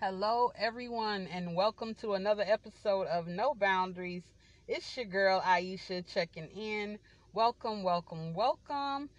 [0.00, 4.22] Hello, everyone, and welcome to another episode of No Boundaries.
[4.68, 7.00] It's your girl Aisha checking in.
[7.32, 9.10] Welcome, welcome, welcome.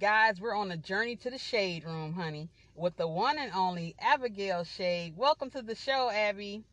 [0.00, 3.94] Guys, we're on a journey to the shade room, honey, with the one and only
[4.00, 5.18] Abigail Shade.
[5.18, 6.64] Welcome to the show, Abby.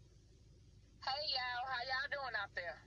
[1.03, 2.77] Hey y'all, how y'all doing out there?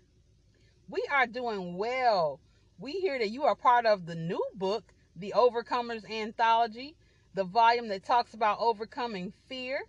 [0.89, 2.41] We are doing well.
[2.79, 4.85] We hear that you are part of the new book,
[5.17, 6.97] The Overcomers Anthology,
[7.35, 9.83] the volume that talks about overcoming fear,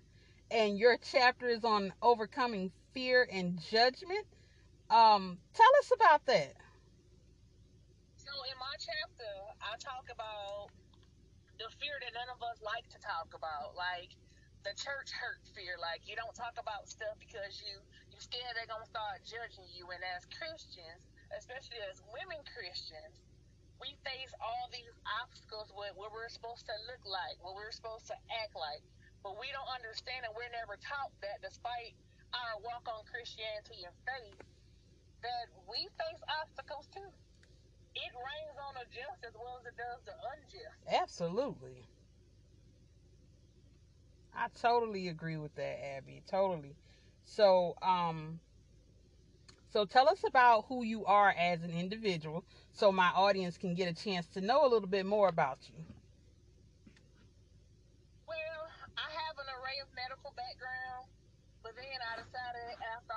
[0.52, 4.26] and your chapter is on overcoming fear and judgment.
[4.90, 6.54] Um, tell us about that.
[8.18, 10.70] So in my chapter, I talk about
[11.58, 14.14] the fear that none of us like to talk about, like
[14.64, 15.76] the church hurt fear.
[15.80, 17.80] Like you don't talk about stuff because you
[18.12, 19.88] you scared they're gonna start judging you.
[19.92, 21.04] And as Christians,
[21.36, 23.20] especially as women Christians,
[23.82, 28.08] we face all these obstacles with what we're supposed to look like, what we're supposed
[28.08, 28.84] to act like.
[29.24, 31.96] But we don't understand and we're never taught that despite
[32.36, 34.40] our walk on Christianity and faith,
[35.24, 37.08] that we face obstacles too.
[37.96, 40.78] It rains on the just as well as it does the unjust.
[40.92, 41.88] Absolutely.
[44.36, 46.24] I totally agree with that, Abby.
[46.28, 46.76] Totally.
[47.24, 48.40] So, um,
[49.72, 52.44] so tell us about who you are as an individual,
[52.74, 55.84] so my audience can get a chance to know a little bit more about you.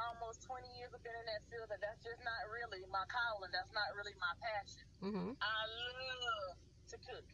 [0.06, 3.50] Almost 20 years of being in that field that that's just not really my calling.
[3.50, 4.86] That's not really my passion.
[5.02, 5.30] Mm-hmm.
[5.42, 6.54] I love
[6.94, 7.26] to cook.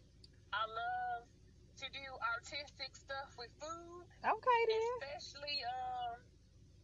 [0.53, 1.23] I love
[1.81, 2.07] to do
[2.37, 4.89] artistic stuff with food, Okay, then.
[5.01, 6.17] especially um,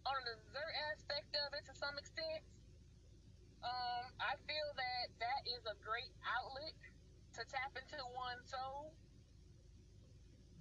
[0.08, 2.42] on the dessert aspect of it to some extent.
[3.62, 6.74] Um, I feel that that is a great outlet
[7.38, 8.94] to tap into one's soul.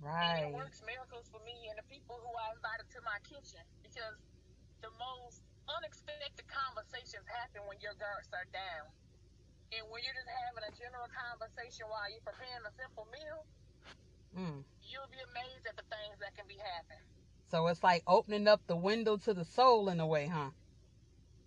[0.02, 0.46] Right.
[0.46, 3.62] And it works miracles for me and the people who I invited to my kitchen
[3.82, 4.18] because
[4.82, 8.88] the most unexpected conversations happen when your guards are down.
[9.76, 13.42] And when you're just having a general conversation while you're preparing a simple meal,
[14.38, 14.64] Mm.
[14.86, 17.04] you'll be amazed at the things that can be happening.
[17.50, 20.52] So it's like opening up the window to the soul in a way, huh?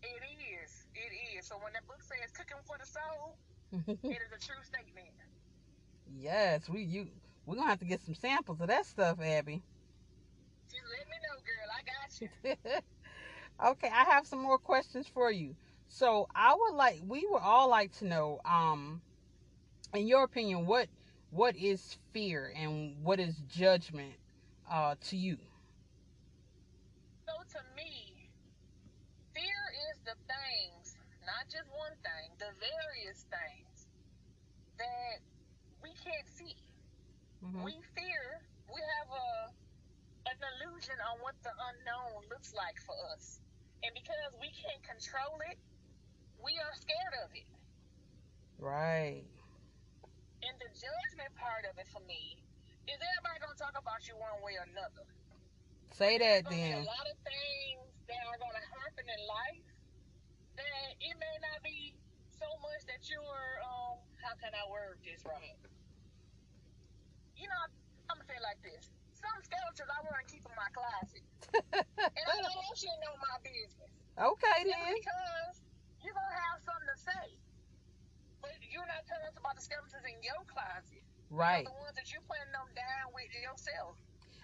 [0.03, 0.22] It
[0.62, 0.87] is.
[0.94, 1.47] It is.
[1.47, 3.37] So when that book says cooking for the soul,
[3.88, 5.09] it is a true statement.
[6.19, 7.09] yes, we you
[7.47, 9.62] we're gonna have to get some samples of that stuff, Abby.
[10.69, 11.69] Just let me know, girl.
[11.76, 12.81] I got you.
[13.65, 15.56] okay, I have some more questions for you.
[15.88, 19.00] So I would like we would all like to know, um,
[19.94, 20.88] in your opinion, what
[21.31, 24.15] what is fear and what is judgment
[24.70, 25.38] uh, to you?
[27.26, 28.28] So to me,
[29.34, 33.87] fear is the things, not just one thing, the various things
[34.78, 35.20] that
[35.82, 36.56] we can't see.
[37.44, 37.65] Mhm.
[37.65, 39.53] We fear, we have a
[40.31, 43.41] an illusion on what the unknown looks like for us.
[43.83, 45.57] And because we can't control it,
[46.45, 47.49] we are scared of it.
[48.61, 49.25] Right.
[50.45, 52.41] And the judgment part of it for me
[52.89, 55.05] is everybody gonna talk about you one way or another.
[55.97, 56.85] Say that There's gonna be then.
[56.85, 59.69] a lot of things that are gonna happen in life
[60.57, 61.97] that it may not be
[62.37, 65.57] so much that you're um how can I word this right?
[67.37, 67.62] You know,
[68.12, 68.93] I'm gonna say it like this.
[69.20, 71.25] Some skeletons I want to keep in my closet.
[72.00, 73.92] And I don't want you to know my business.
[74.16, 74.94] okay Simply then.
[75.00, 75.54] because
[76.03, 77.26] you're gonna have something to say.
[78.41, 81.03] But you're not telling us about the skeletons in your closet.
[81.31, 81.64] Right.
[81.64, 83.97] The ones that you're putting them down with yourself.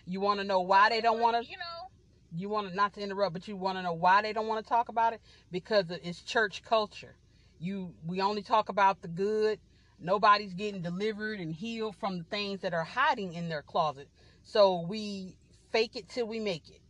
[0.07, 1.43] You want to know why they don't want to.
[1.51, 1.91] You know,
[2.37, 4.65] You want to not to interrupt, but you want to know why they don't want
[4.65, 5.21] to talk about it
[5.51, 7.17] because it's church culture.
[7.59, 9.59] You we only talk about the good.
[9.99, 14.09] Nobody's getting delivered and healed from the things that are hiding in their closet.
[14.47, 15.35] So we
[15.75, 16.81] fake it till we make it.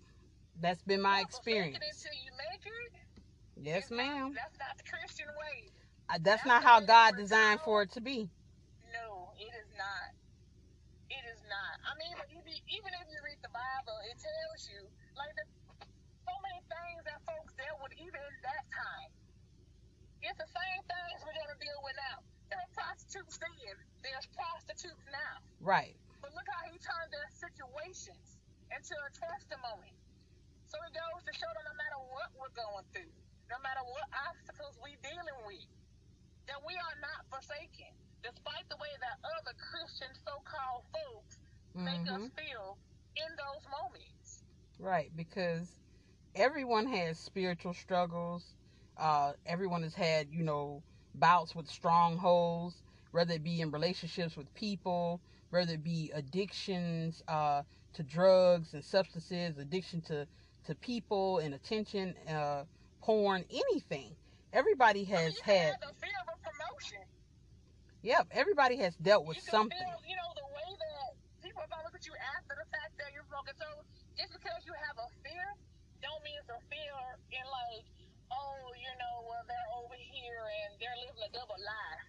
[0.61, 1.81] That's been my yeah, experience.
[1.81, 2.93] it until you make it.
[3.57, 4.37] Yes, ma'am.
[4.37, 5.73] That's not the Christian way.
[6.13, 8.29] Uh, That's not how God designed for it to be.
[8.93, 10.13] No, it is not.
[11.09, 11.81] It is not.
[11.81, 12.15] I mean,
[12.45, 14.85] be, even if you read the Bible, it tells you
[15.17, 15.45] like the,
[16.29, 19.11] so many things that folks dealt with even in that time.
[20.21, 22.17] It's the same things we're gonna deal with now.
[22.53, 23.77] There are prostitutes then.
[24.05, 25.41] There's prostitutes now.
[25.65, 25.97] Right.
[26.27, 28.43] But look how he turned their situations
[28.75, 29.95] into a testimony.
[30.67, 33.15] So it goes to show that no matter what we're going through,
[33.47, 35.71] no matter what obstacles we're dealing with,
[36.51, 37.95] that we are not forsaken,
[38.27, 41.39] despite the way that other Christian so-called folks
[41.87, 42.75] make us hmm feel
[43.15, 44.43] in those moments.
[44.83, 45.71] Right, because
[46.35, 48.45] everyone has spiritual struggles.
[48.99, 50.83] Uh, everyone has had, you know,
[51.15, 52.83] bouts with strongholds,
[53.13, 55.21] whether it be in relationships with people,
[55.51, 57.63] whether it be addictions uh,
[57.95, 60.27] to drugs and substances, addiction to
[60.67, 62.65] to people and attention, uh,
[63.01, 64.11] porn, anything.
[64.53, 65.75] Everybody has you had.
[65.81, 67.07] The fear of a promotion.
[68.03, 69.79] Yep, everybody has dealt with something.
[69.79, 72.99] Feel, you know the way that people are gonna look at you after the fact
[72.99, 73.55] that you're broken.
[73.59, 73.67] So
[74.19, 75.47] just because you have a fear,
[76.03, 76.99] don't mean it's a fear
[77.31, 77.87] in like,
[78.35, 82.07] oh, you know, well they're over here and they're living a double life.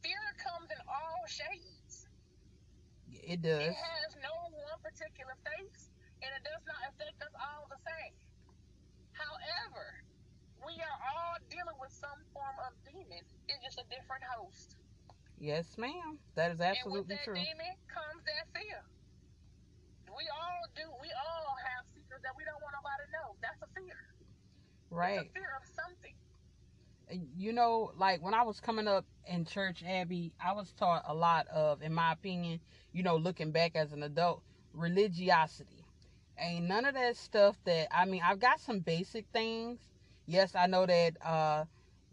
[0.00, 1.85] Fear comes in all shades.
[3.26, 3.58] It does.
[3.58, 5.90] It has no one particular face,
[6.22, 8.14] and it does not affect us all the same.
[9.18, 9.98] However,
[10.62, 13.18] we are all dealing with some form of demon.
[13.50, 14.78] It's just a different host.
[15.42, 16.22] Yes, ma'am.
[16.38, 17.34] That is absolutely and with that true.
[17.34, 18.80] demon comes that fear.
[20.06, 20.86] We all do.
[21.02, 23.28] We all have secrets that we don't want nobody to know.
[23.42, 23.98] That's a fear.
[24.94, 25.18] Right.
[25.18, 26.14] It's a fear of something.
[27.36, 31.14] you know, like when I was coming up in church, Abby, I was taught a
[31.14, 32.60] lot of, in my opinion,
[32.92, 34.42] you know, looking back as an adult,
[34.74, 35.84] religiosity.
[36.38, 39.80] Ain't none of that stuff that, I mean, I've got some basic things.
[40.26, 41.64] Yes, I know that uh,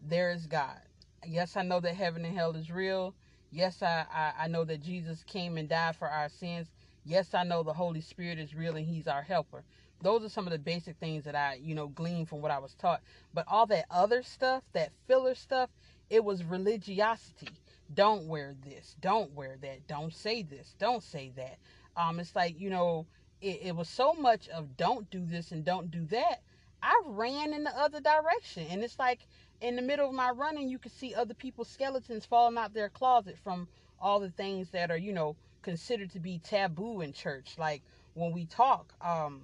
[0.07, 0.79] there is God.
[1.25, 3.15] Yes, I know that heaven and hell is real.
[3.51, 6.67] Yes, I, I, I know that Jesus came and died for our sins.
[7.05, 9.63] Yes, I know the Holy Spirit is real and He's our helper.
[10.01, 12.59] Those are some of the basic things that I, you know, gleaned from what I
[12.59, 13.01] was taught.
[13.33, 15.69] But all that other stuff, that filler stuff,
[16.13, 17.49] it was religiosity.
[17.95, 18.95] Don't wear this.
[19.01, 19.87] Don't wear that.
[19.87, 20.75] Don't say this.
[20.77, 21.57] Don't say that.
[21.97, 23.07] Um, it's like you know,
[23.41, 26.41] it, it was so much of don't do this and don't do that.
[26.83, 29.21] I ran in the other direction, and it's like
[29.59, 32.89] in the middle of my running, you could see other people's skeletons falling out their
[32.89, 33.67] closet from
[33.99, 37.55] all the things that are, you know, considered to be taboo in church.
[37.57, 37.81] Like
[38.13, 39.41] when we talk, um,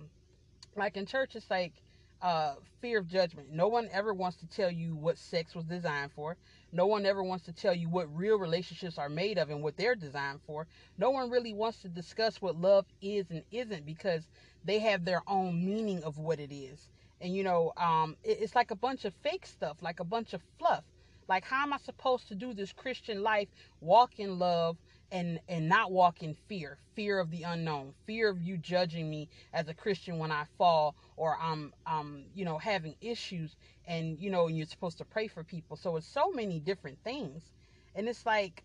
[0.76, 1.74] like in church, it's like
[2.22, 3.52] uh, fear of judgment.
[3.52, 6.38] No one ever wants to tell you what sex was designed for.
[6.72, 9.78] No one ever wants to tell you what real relationships are made of and what
[9.78, 10.68] they're designed for.
[10.98, 14.28] No one really wants to discuss what love is and isn't because
[14.64, 16.90] they have their own meaning of what it is.
[17.22, 20.34] And you know, um, it, it's like a bunch of fake stuff, like a bunch
[20.34, 20.84] of fluff.
[21.28, 23.50] Like, how am I supposed to do this Christian life,
[23.82, 24.78] walk in love,
[25.12, 29.30] and and not walk in fear fear of the unknown fear of you judging me
[29.54, 34.30] as a christian when i fall or i'm um you know having issues and you
[34.30, 35.78] know and you're supposed to pray for people.
[35.78, 37.52] So it's so many different things.
[37.96, 38.64] And it's like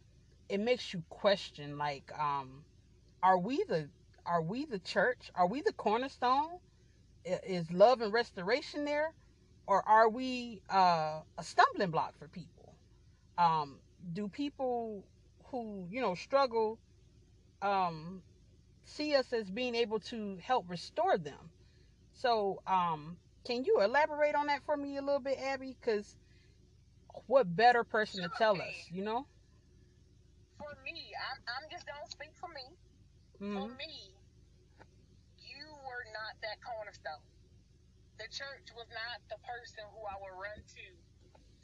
[0.49, 2.65] it makes you question like um
[3.23, 3.91] are we the
[4.27, 5.31] are we the church?
[5.35, 6.59] Are we the cornerstone?
[7.25, 9.15] Is love and restoration there?
[9.67, 12.77] Or are we uh a stumbling block for people?
[13.39, 13.81] Um
[14.13, 15.05] do people
[15.55, 16.79] who you know struggle
[17.63, 18.23] um,
[18.85, 21.51] see us as being able to help restore them.
[22.13, 23.17] So, um,
[23.47, 25.77] can you elaborate on that for me a little bit, Abby?
[25.79, 26.17] Because
[27.27, 29.27] what better person to tell us, you know?
[30.59, 32.67] For me, I'm, I'm just gonna speak for me.
[33.41, 33.55] Mm-hmm.
[33.55, 33.95] For me,
[35.39, 37.23] you were not that cornerstone.
[38.19, 40.87] The church was not the person who I would run to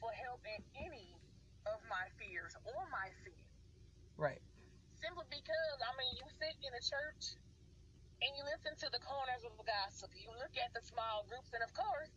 [0.00, 1.14] for help in any
[1.66, 3.49] of my fears or my fears.
[4.20, 4.44] Right.
[5.00, 7.40] Simply because, I mean, you sit in a church
[8.20, 10.12] and you listen to the corners of the gossip.
[10.12, 12.12] You look at the small groups, and of course,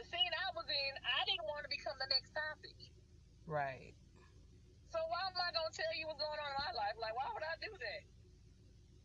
[0.00, 2.78] the scene I was in, I didn't want to become the next topic.
[3.44, 3.92] Right.
[4.88, 6.96] So why am I gonna tell you what's going on in my life?
[6.96, 8.02] Like, why would I do that?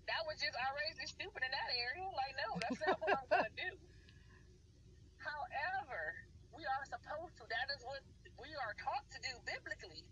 [0.07, 2.07] That was just outrageously stupid in that area.
[2.15, 3.75] Like, no, that's not what I'm gonna do.
[5.19, 6.15] However,
[6.55, 7.45] we are supposed to.
[7.51, 7.99] That is what
[8.39, 10.07] we are taught to do biblically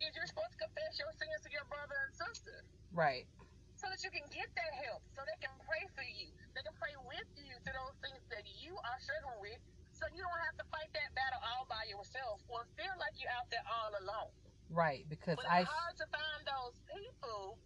[0.00, 2.56] is you're supposed to confess your sins to your brother and sister.
[2.92, 3.28] Right.
[3.76, 6.28] So that you can get that help, so they can pray for you.
[6.52, 9.60] They can pray with you to those things that you are struggling with,
[9.96, 13.32] so you don't have to fight that battle all by yourself or feel like you're
[13.32, 14.32] out there all alone.
[14.68, 15.64] Right, because but I.
[15.64, 17.56] It's hard to find those people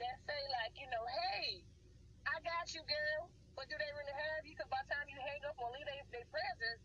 [0.00, 1.64] that say like, you know, hey,
[2.28, 3.32] I got you, girl.
[3.54, 4.52] But do they really have you?
[4.58, 6.82] Because by the time you hang up or leave their, their presence,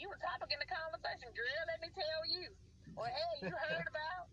[0.00, 1.28] you were topic in the conversation.
[1.36, 2.48] Girl, let me tell you.
[3.00, 4.28] Or hey, you heard about?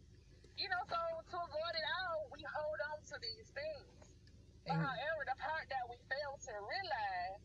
[0.59, 3.95] You know, so to avoid it all, we hold on to these things.
[4.67, 7.39] But however, the part that we fail to realize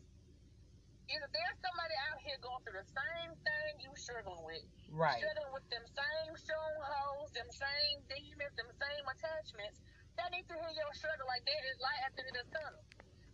[1.07, 4.67] is that there's somebody out here going through the same thing you struggling with.
[4.91, 5.23] Right.
[5.23, 9.79] Struggling with them same strongholds, them same demons, them same attachments.
[10.19, 12.59] They need to hear your struggle like there is light at the end of the
[12.59, 12.83] tunnel.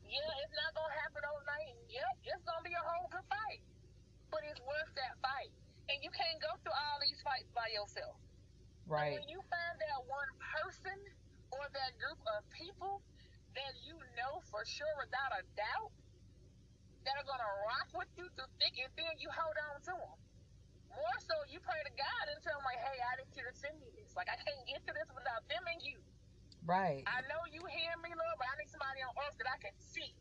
[0.05, 1.73] Yeah, it's not gonna happen overnight.
[1.89, 3.65] Yep, it's gonna be a whole good fight.
[4.29, 5.49] But it's worth that fight.
[5.89, 8.15] And you can't go through all these fights by yourself.
[8.85, 9.17] Right.
[9.17, 10.97] When you find that one person
[11.51, 13.01] or that group of people
[13.57, 15.91] that you know for sure without a doubt
[17.05, 20.17] that are gonna rock with you through thick and thin, you hold on to them.
[20.89, 23.53] More so, you pray to God and tell them like, "Hey, I need you to
[23.53, 24.15] send me this.
[24.15, 26.03] Like, I can't get to this without them and you.
[26.65, 27.03] Right.
[27.07, 29.73] I know you hear me, Lord, but I need somebody on earth that I can
[29.79, 30.13] see.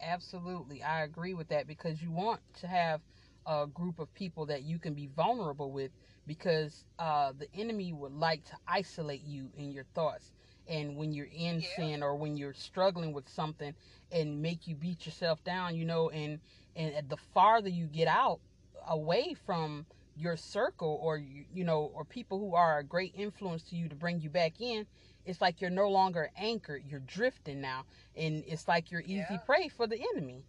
[0.00, 0.82] Absolutely.
[0.82, 3.00] I agree with that because you want to have
[3.46, 5.92] a group of people that you can be vulnerable with
[6.26, 10.32] because uh, the enemy would like to isolate you in your thoughts
[10.66, 11.68] and when you're in Yeah.
[11.76, 13.74] sin or when you're struggling with something
[14.10, 16.40] and make you beat yourself down you know and
[16.76, 18.40] and the farther you get out
[18.88, 23.64] away from your circle or you, you know or people who are a great influence
[23.64, 24.86] to you to bring you back in
[25.24, 27.84] it's like you're no longer anchored you're drifting now
[28.16, 29.38] and it's like you're easy Yeah.
[29.46, 30.46] prey for the enemy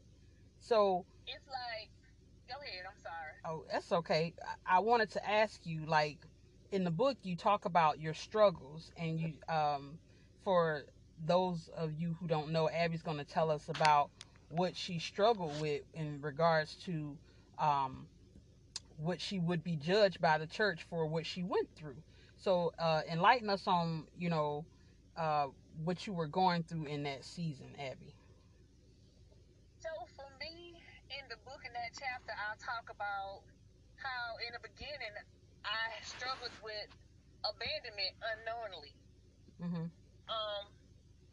[0.59, 1.91] so It's like,
[2.47, 2.85] go ahead.
[2.89, 3.36] I'm sorry.
[3.47, 4.35] Oh, that's okay.
[4.65, 6.27] I wanted to ask you, like,
[6.71, 9.99] in the book, you talk about your struggles, and you, um,
[10.43, 10.85] for
[11.25, 14.11] those of you who don't know, Abby's going to tell us about
[14.49, 17.19] what she struggled with in regards to,
[17.57, 18.09] um,
[18.97, 22.03] what she would be judged by the church for what she went through.
[22.37, 24.67] So, uh, enlighten us on, you know,
[25.17, 25.49] uh,
[25.83, 28.15] what you were going through in that season, Abby.
[29.79, 33.41] So for me, in the book in that chapter, I'll talk about
[33.97, 35.17] how in the beginning
[35.65, 36.89] I struggled with
[37.41, 38.93] abandonment unknowingly.
[39.57, 39.87] Mm-hmm.
[40.29, 40.63] Um,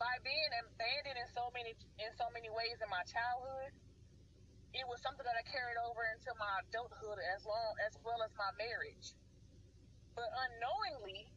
[0.01, 3.77] by being abandoned in so many in so many ways in my childhood,
[4.73, 8.33] it was something that I carried over into my adulthood as long as well as
[8.41, 9.13] my marriage.
[10.17, 11.29] But unknowingly,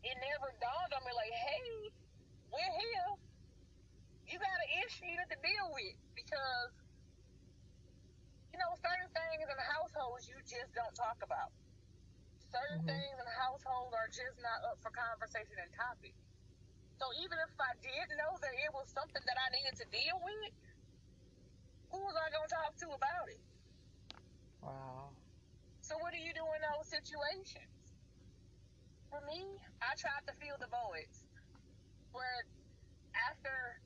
[0.00, 1.92] it never dawned on me like, hey,
[2.48, 3.10] we're here.
[4.32, 6.72] You got an issue to deal with because
[8.56, 11.52] you know certain things in households you just don't talk about.
[12.38, 12.86] Certain Mhm.
[12.86, 16.14] things in the household are just not up for conversation and topic.
[16.98, 20.18] So even if I did know that it was something that I needed to deal
[20.22, 20.54] with,
[21.92, 23.42] who was I gonna talk to about it?
[24.62, 25.16] Wow.
[25.82, 27.94] So what do you do in those situations?
[29.10, 31.26] For me, I tried to fill the voids.
[32.12, 32.42] Where
[33.30, 33.80] after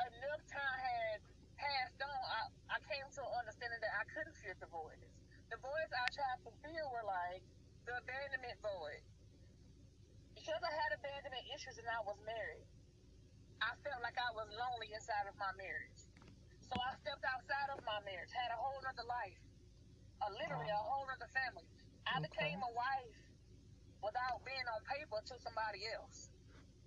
[0.00, 1.20] enough time had
[1.56, 2.40] passed on, I,
[2.76, 5.19] I came to an understanding that I couldn't fill the voids.
[5.50, 7.42] The voids I tried to fill were like
[7.86, 9.02] the abandonment void.
[10.34, 12.66] Because I had abandonment issues and I was married,
[13.62, 16.08] I felt like I was lonely inside of my marriage.
[16.60, 19.40] So I stepped outside of my marriage, had a whole other life
[20.22, 21.68] a literally a whole other family.
[22.06, 22.28] I Okay.
[22.28, 23.18] became a wife
[24.02, 26.30] without being on paper to somebody else.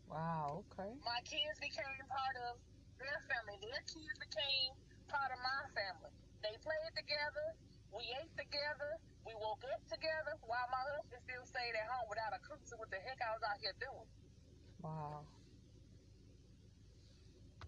[0.07, 0.65] Wow.
[0.71, 0.95] Okay.
[1.05, 2.59] My kids became part of
[2.99, 3.57] their family.
[3.61, 4.73] Their kids became
[5.07, 6.11] part of my family.
[6.43, 7.55] They played together.
[7.93, 8.97] We ate together.
[9.25, 12.75] We woke up together while my husband still stayed at home without a clue to
[12.77, 14.09] what the heck I was out here doing.
[14.83, 15.25] Wow.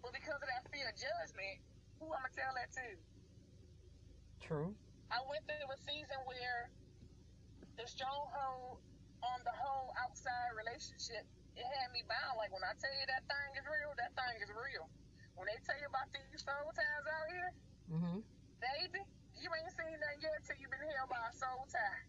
[0.02, 1.56] But because of that fear of judgment,
[1.98, 2.86] who I'm gonna tell that to?
[4.40, 4.74] True.
[5.10, 6.70] I went through a season where
[7.78, 8.82] the stronghold
[9.22, 11.24] on the whole outside relationship,
[11.56, 12.36] it had me bound.
[12.36, 14.86] Like when I tell you that thing is real, that thing is real.
[15.38, 17.50] When they tell you about these soul ties out here,
[17.86, 18.18] Mm-hmm.
[18.60, 19.02] baby,
[19.40, 22.04] you ain't seen nothing yet till you've been held by a soul tie.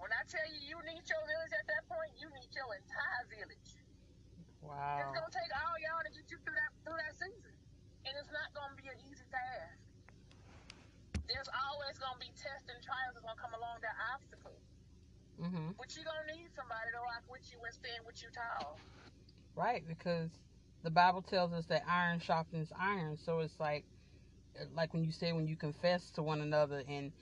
[0.00, 3.24] When I tell you you need your village at that point, you need your entire
[3.28, 3.70] village.
[4.64, 5.00] Wow.
[5.04, 7.54] It's gonna take all y'all to get you through that through that season,
[8.08, 9.76] and it's not gonna be an easy task.
[11.28, 14.56] There's always gonna be tests and trials that's gonna come along that obstacle,
[15.40, 15.72] Mm-hmm.
[15.80, 18.76] but you gonna need somebody to rock with you and stand with you tall.
[19.56, 20.30] Right, because
[20.82, 23.16] the Bible tells us that iron sharpens iron.
[23.16, 23.84] So it's like,
[24.74, 27.12] like when you say when you confess to one another, and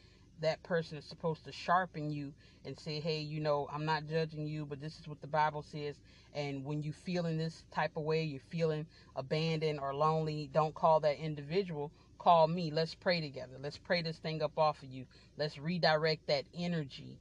[0.41, 2.33] that person is supposed to sharpen you
[2.65, 5.63] and say, "Hey, you know, I'm not judging you, but this is what the Bible
[5.63, 5.97] says."
[6.35, 10.49] And when you feel in this type of way, you're feeling abandoned or lonely.
[10.53, 11.91] Don't call that individual.
[12.19, 12.71] Call me.
[12.71, 13.55] Let's pray together.
[13.61, 15.07] Let's pray this thing up off of you.
[15.37, 17.19] Let's redirect that energy.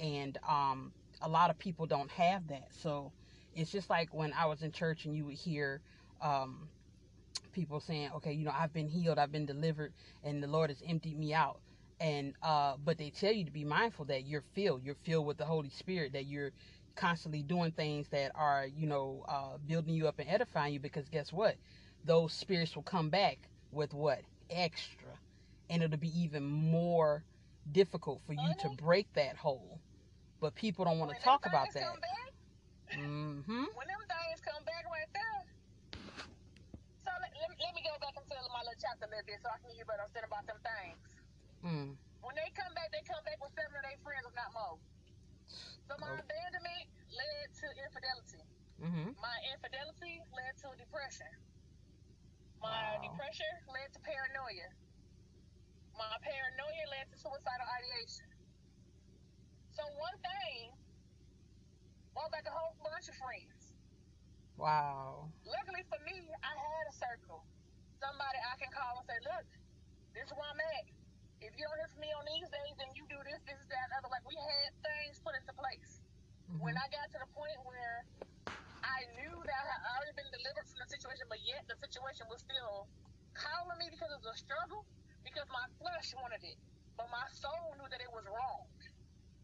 [0.00, 2.68] And um, a lot of people don't have that.
[2.70, 3.12] So
[3.54, 5.80] it's just like when I was in church and you would hear
[6.20, 6.68] um,
[7.58, 10.80] people saying, "Okay, you know, I've been healed, I've been delivered, and the Lord has
[10.86, 11.60] emptied me out."
[12.00, 15.38] And uh, but they tell you to be mindful that you're filled, you're filled with
[15.38, 16.52] the Holy Spirit, that you're
[16.94, 20.80] constantly doing things that are, you know, uh, building you up and edifying you.
[20.80, 21.56] Because guess what?
[22.04, 23.38] Those spirits will come back
[23.72, 25.18] with what extra,
[25.68, 27.24] and it'll be even more
[27.72, 28.76] difficult for you to Mhm.
[28.78, 29.80] break that hole.
[30.40, 31.96] But people don't want to talk about that.
[32.92, 33.64] Mm-hmm.
[33.74, 35.44] when them things come back right there.
[37.04, 38.28] So let, let, let me go back and
[38.96, 39.68] tell my little chapter a little bit so I can
[40.00, 41.08] I'm saying about them things.
[41.64, 41.88] Mm.
[42.24, 44.78] When they come back, they come back with seven of their friends, if not more.
[45.84, 46.20] So my Oh.
[46.24, 48.44] abandonment led to infidelity.
[48.80, 49.08] Mm-hmm.
[49.20, 51.32] My infidelity led to depression.
[52.62, 53.02] My Wow.
[53.02, 54.68] depression led to paranoia.
[55.96, 58.28] My paranoia led to suicidal ideation.
[59.72, 60.72] So one thing
[62.14, 63.74] brought back a whole bunch of friends.
[64.56, 65.30] Wow.
[65.44, 67.44] Luckily for me, I had a circle.
[67.98, 69.46] Somebody I can call and say, look,
[70.14, 70.86] this is where I'm at.
[71.42, 73.84] If you don't hear from me on these days, then you do this, this, that,
[73.90, 74.10] and other.
[74.10, 76.02] Like we had things put into place.
[76.50, 76.62] Mhm.
[76.62, 78.06] When I got to the point where
[78.82, 82.26] I knew that I had already been delivered from the situation, but yet the situation
[82.30, 82.86] was still
[83.34, 84.82] calling me because it was a struggle,
[85.22, 86.58] because my flesh wanted it,
[86.98, 88.66] but my soul knew that it was wrong.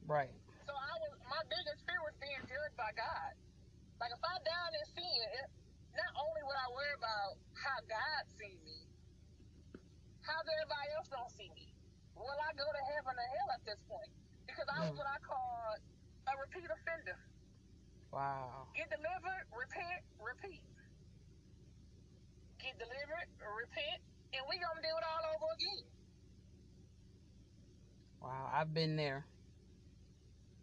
[0.06, 0.34] Right.
[0.66, 3.32] So I was my biggest fear was being judged by God.
[4.00, 5.49] Like if I died in sin, it,
[5.96, 8.88] not only would I worry about how God see me,
[10.22, 11.74] how everybody else don't see me.
[12.16, 14.12] Will I go to heaven or hell at this point?
[14.46, 14.98] Because I was Mm.
[14.98, 15.76] what I call
[16.28, 17.18] a repeat offender.
[18.12, 18.68] Wow.
[18.74, 20.64] Get delivered, repent, repeat.
[22.58, 24.02] Get delivered, repent,
[24.34, 25.90] and we gonna do it all over again.
[28.20, 28.50] Wow.
[28.52, 29.28] I've been there.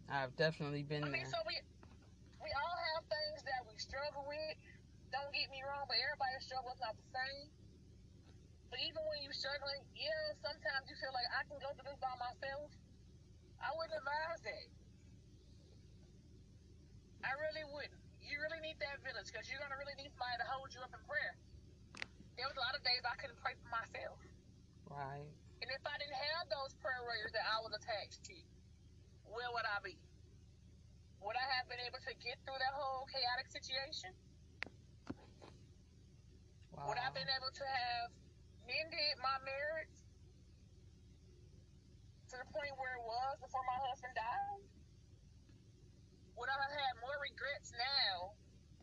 [0.08, 1.30] I've definitely been I mean, there.
[1.30, 1.60] so we
[2.42, 4.71] we all have things that we struggle with.
[5.12, 7.52] Don't get me wrong, but everybody's struggle is not the same.
[8.72, 12.00] But even when you're struggling, yeah, sometimes you feel like I can go through this
[12.00, 12.72] by myself.
[13.60, 14.66] I wouldn't advise that.
[17.28, 18.00] I really wouldn't.
[18.24, 20.90] You really need that village because you're gonna really need somebody to hold you up
[20.96, 21.36] in prayer.
[22.40, 24.16] There was a lot of days I couldn't pray for myself.
[24.88, 25.28] Right.
[25.60, 28.36] And if I didn't have those prayer warriors that I was attached to,
[29.28, 30.00] where would I be?
[31.20, 34.16] Would I have been able to get through that whole chaotic situation?
[36.76, 36.88] Wow.
[36.88, 38.08] Would I have been able to have
[38.64, 39.96] mended my marriage
[42.32, 44.64] to the point where it was before my husband died?
[46.36, 48.32] Would I have had more regrets now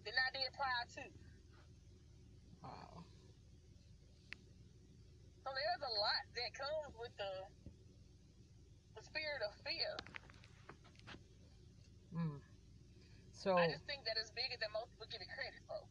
[0.06, 1.06] than I did prior to?
[2.62, 3.02] Wow.
[5.44, 7.34] So there's a lot that comes with the
[8.96, 9.94] the spirit of fear.
[12.14, 12.38] Mm.
[13.32, 15.82] So I just think that it's bigger than most people give it credit for.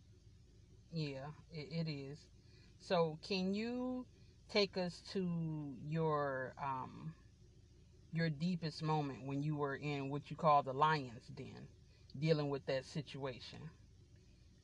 [0.92, 2.28] Yeah, it, it is.
[2.78, 4.06] So can you
[4.48, 7.14] take us to your um
[8.12, 11.68] your deepest moment when you were in what you call the lion's den,
[12.18, 13.70] dealing with that situation?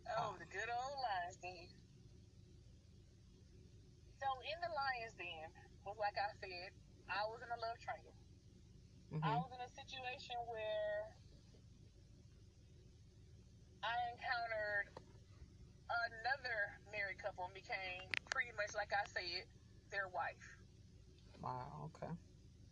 [0.08, 1.68] Oh, the good old Lions Den.
[4.18, 5.50] So in the Lions Den
[5.84, 6.72] was like I said,
[7.08, 8.14] I was in a love triangle.
[9.22, 11.16] I hmm was in a situation where
[13.82, 14.88] I encountered
[15.88, 16.80] another
[17.34, 19.46] couple and became pretty much like I said,
[19.90, 20.46] their wife.
[21.42, 21.90] Wow.
[21.90, 22.12] Okay.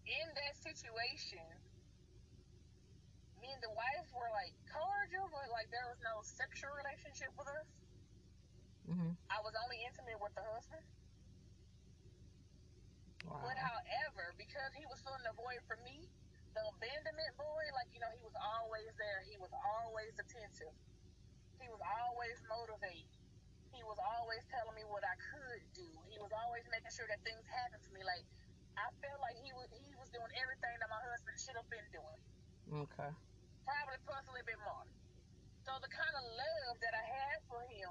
[0.07, 1.43] In that situation,
[3.43, 7.51] me and the wife were like cordial, but like there was no sexual relationship with
[7.51, 7.69] us.
[8.87, 10.87] hmm I was only intimate with the husband.
[13.27, 13.39] Wow.
[13.43, 16.07] But however, because he was filling the void for me,
[16.55, 19.23] the abandonment boy, like, you know, he was always there.
[19.27, 20.75] He was always attentive.
[21.63, 23.22] He was always motivated.
[23.83, 25.91] He was always telling me what I could do.
[26.07, 28.07] He was always making sure that things happened for me.
[28.07, 28.23] Like,
[28.79, 31.89] I felt like he was he was doing everything that my husband should have been
[31.91, 32.21] doing.
[32.87, 33.11] Okay.
[33.67, 34.87] Probably plus a little bit more.
[35.67, 37.91] So the kind of love that I had for him,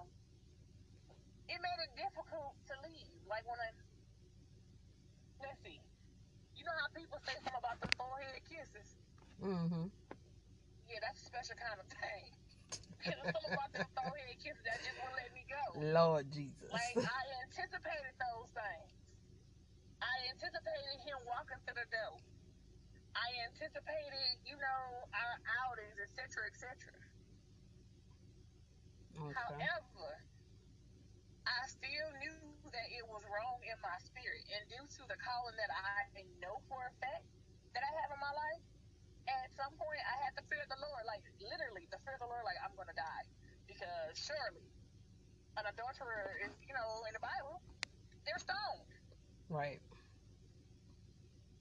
[1.52, 3.28] it made it difficult to leave.
[3.28, 3.70] Like when I
[5.44, 5.76] let's see.
[6.56, 8.96] You know how people say something about the forehead kisses?
[9.44, 9.88] Mm hmm
[10.88, 12.41] Yeah, that's a special kind of thing.
[13.04, 15.64] Something about the forehead kisses that just won't let me go.
[15.82, 16.70] Lord Jesus.
[16.70, 18.92] Like I anticipated those things.
[20.02, 22.18] I anticipated him walking through the door.
[23.18, 25.36] I anticipated, you know, our
[25.66, 26.94] outings, etc., etc.
[29.20, 29.34] okay.
[29.36, 30.10] However,
[31.46, 32.40] I still knew
[32.72, 36.62] that it was wrong in my spirit, and due to the calling that I know
[36.70, 37.26] for a fact
[37.76, 38.64] that I have in my life,
[39.28, 42.30] at some point I had to fear the Lord, like literally the fear of the
[42.30, 43.26] Lord, like I'm gonna die,
[43.68, 44.66] because surely
[45.60, 47.60] an adulterer is, you know, in the Bible,
[48.24, 48.88] they're stoned.
[49.52, 49.84] Right.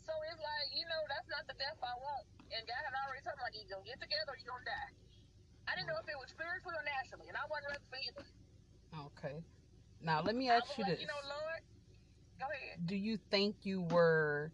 [0.07, 2.27] So it's like, you know, that's not the death I want.
[2.51, 4.91] And God had already told me, like, you're gonna get together or you're gonna die.
[5.71, 8.27] I didn't know if it was spiritually or naturally, and I wasn't ready for either.
[9.15, 9.37] Okay.
[10.03, 11.63] Now let me ask you like, this: you know, Lord,
[12.39, 12.87] go ahead.
[12.87, 14.51] Do you think you were,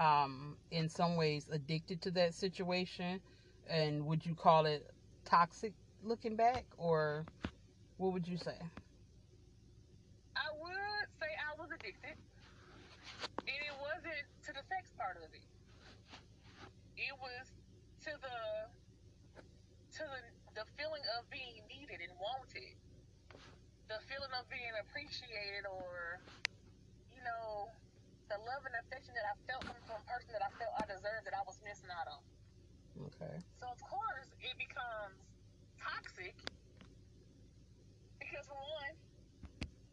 [0.00, 3.22] um, in some ways, addicted to that situation,
[3.68, 4.90] and would you call it
[5.24, 7.28] toxic looking back, or
[7.98, 8.58] what would you say?
[10.36, 12.16] I would say I was addicted,
[13.48, 15.46] and it wasn't to the sex part of it.
[16.96, 17.52] It was
[18.02, 18.38] to the
[19.92, 20.20] to the,
[20.60, 22.76] the feeling of being needed and wanted,
[23.88, 26.22] the feeling of being appreciated, or
[27.12, 27.79] you know,
[28.30, 30.86] the love and affection that I felt coming from a person that I felt I
[30.86, 32.22] deserved that I was missing out on.
[33.10, 33.36] Okay.
[33.58, 35.18] So of course it becomes
[35.76, 36.38] toxic
[38.22, 38.94] because for one,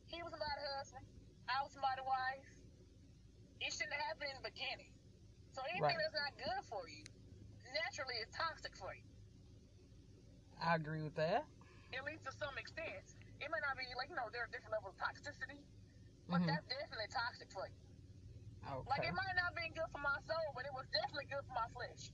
[0.06, 1.06] he was somebody's husband,
[1.50, 2.46] I was somebody's wife.
[3.58, 4.94] It shouldn't have happened in the beginning.
[5.50, 5.98] So anything right.
[5.98, 7.02] that's not good for you
[7.74, 9.06] naturally is toxic for you.
[10.62, 11.46] I agree with that.
[11.94, 13.06] At least to some extent.
[13.38, 15.62] It may not be like you know there are different levels of toxicity,
[16.26, 16.50] but mm-hmm.
[16.50, 17.87] that's definitely toxic for you.
[18.90, 21.54] Like it might not be good for my soul, but it was definitely good for
[21.54, 22.12] my flesh.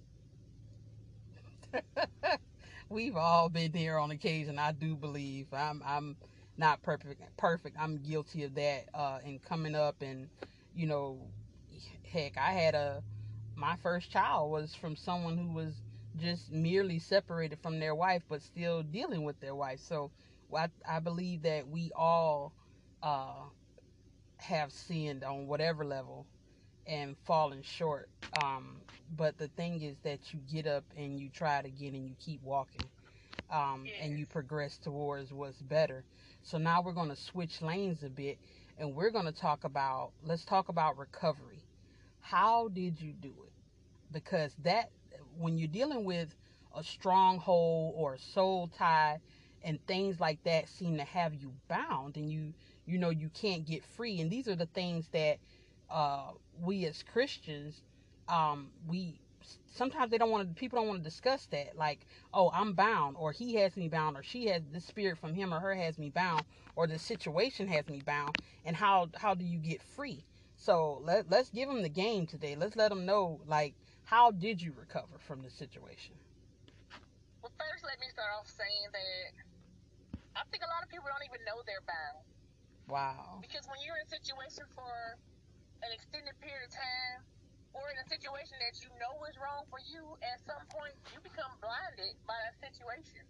[2.89, 4.59] We've all been there on occasion.
[4.59, 6.17] I do believe I'm I'm
[6.57, 7.21] not perfect.
[7.37, 7.77] Perfect.
[7.79, 8.89] I'm guilty of that.
[8.93, 10.29] Uh, in coming up and
[10.75, 11.19] you know,
[12.11, 13.03] heck, I had a
[13.55, 15.81] my first child was from someone who was
[16.17, 19.79] just merely separated from their wife, but still dealing with their wife.
[19.79, 20.11] So
[20.55, 22.53] I, I believe that we all
[23.01, 23.45] uh,
[24.37, 26.27] have sinned on whatever level
[26.87, 28.09] and falling short.
[28.33, 28.81] Um,
[29.15, 32.15] but the thing is that you get up and you try it again and you
[32.19, 32.89] keep walking.
[33.49, 36.03] Um, and you progress towards what's better.
[36.41, 38.39] So now we're going to switch lanes a bit
[38.79, 41.63] and we're going to talk about, let's talk about recovery.
[42.19, 43.53] How did you do it?
[44.11, 44.89] Because that,
[45.37, 46.33] when you're dealing with
[46.75, 49.19] a stronghold or a soul tie
[49.63, 52.53] and things like that seem to have you bound and you,
[52.85, 54.19] you know, you can't get free.
[54.19, 55.37] And these are the things that
[55.93, 57.83] uh, we as Christians,
[58.27, 59.19] um, we
[59.71, 60.59] sometimes they don't want to.
[60.59, 61.77] People don't want to discuss that.
[61.77, 65.35] Like, oh, I'm bound, or he has me bound, or she has the spirit from
[65.35, 66.43] him or her has me bound,
[66.75, 68.39] or the situation has me bound.
[68.65, 70.25] And how how do you get free?
[70.57, 72.55] So let let's give them the game today.
[72.55, 73.75] Let's let them know like
[74.05, 76.15] how did you recover from the situation?
[77.41, 81.23] Well, first, let me start off saying that I think a lot of people don't
[81.29, 82.25] even know they're bound.
[82.87, 83.39] Wow.
[83.41, 85.17] Because when you're in a situation for
[85.83, 87.19] an extended period of time,
[87.75, 91.19] or in a situation that you know is wrong for you, at some point you
[91.21, 93.23] become blinded by that situation.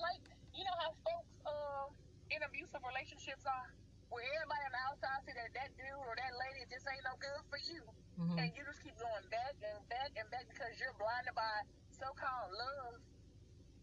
[0.00, 0.24] Like,
[0.56, 1.84] you know how folks uh,
[2.32, 3.68] in abusive relationships are,
[4.08, 7.14] where everybody on the outside see that that dude or that lady just ain't no
[7.20, 7.82] good for you,
[8.16, 11.56] hmm and you just keep going back and back and back because you're blinded by
[11.92, 13.02] so-called love.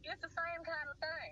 [0.06, 1.32] It's the same kind of thing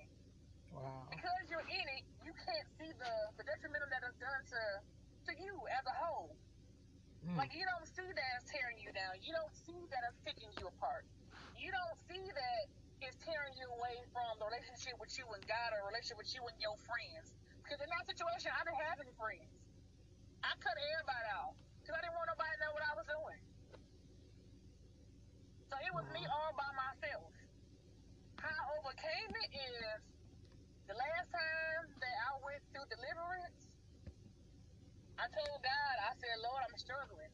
[0.74, 1.06] Wow.
[1.10, 4.62] because you're in it, you can't see the, the detrimental that is done to
[5.30, 6.36] to you as a whole.
[7.24, 7.40] Mm.
[7.40, 9.16] Like you don't see that it's tearing you down.
[9.24, 11.08] You don't see that it's picking you apart.
[11.56, 12.62] You don't see that
[13.00, 16.44] it's tearing you away from the relationship with you and God or relationship with you
[16.44, 17.32] and your friends.
[17.64, 19.48] Because in that situation, I didn't have any friends.
[20.44, 23.42] I cut everybody off because I didn't want nobody to know what I was doing.
[25.72, 27.32] So it was me all by myself.
[28.36, 30.00] How I overcame it is
[30.92, 33.63] the last time that I went through deliverance,
[35.18, 37.34] I told God, I said, Lord, I'm struggling.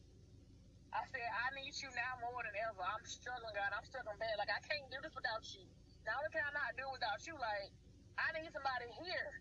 [0.92, 2.82] I said, I need you now more than ever.
[2.82, 3.72] I'm struggling, God.
[3.72, 4.36] I'm struggling bad.
[4.36, 5.64] Like, I can't do this without you.
[6.04, 7.70] Not only can I not do it without you, like,
[8.18, 9.32] I need somebody here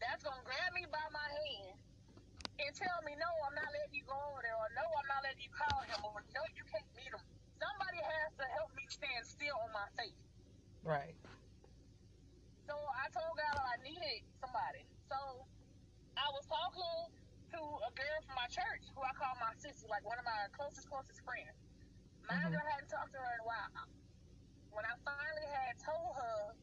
[0.00, 1.74] that's going to grab me by my hand
[2.60, 5.22] and tell me, no, I'm not letting you go over there, or no, I'm not
[5.24, 7.24] letting you call him, or no, you can't meet him.
[7.58, 10.18] Somebody has to help me stand still on my faith.
[10.84, 11.16] Right.
[12.68, 14.84] So I told God I needed somebody.
[15.08, 15.18] So
[16.16, 17.21] I was talking
[17.52, 20.48] to a girl from my church who I call my sister, like one of my
[20.56, 21.52] closest, closest friends.
[22.24, 23.84] Mind you, I hadn't talked to her in a while.
[24.72, 26.56] When I finally had told her